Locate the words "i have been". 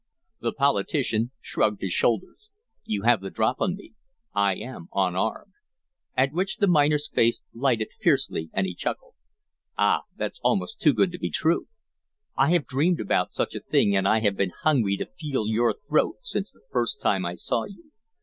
14.07-14.53